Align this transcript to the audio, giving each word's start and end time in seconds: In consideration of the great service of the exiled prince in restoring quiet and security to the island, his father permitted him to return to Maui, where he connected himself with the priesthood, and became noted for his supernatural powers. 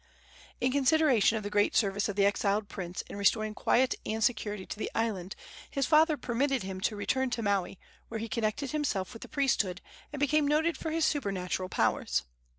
In 0.59 0.71
consideration 0.71 1.37
of 1.37 1.43
the 1.43 1.51
great 1.51 1.75
service 1.75 2.09
of 2.09 2.15
the 2.15 2.25
exiled 2.25 2.67
prince 2.67 3.03
in 3.03 3.17
restoring 3.17 3.53
quiet 3.53 3.93
and 4.03 4.23
security 4.23 4.65
to 4.65 4.79
the 4.79 4.89
island, 4.95 5.35
his 5.69 5.85
father 5.85 6.17
permitted 6.17 6.63
him 6.63 6.81
to 6.81 6.95
return 6.95 7.29
to 7.29 7.43
Maui, 7.43 7.79
where 8.07 8.19
he 8.19 8.27
connected 8.27 8.71
himself 8.71 9.13
with 9.13 9.21
the 9.21 9.27
priesthood, 9.27 9.79
and 10.11 10.19
became 10.19 10.47
noted 10.47 10.75
for 10.75 10.89
his 10.89 11.05
supernatural 11.05 11.69
powers. 11.69 12.23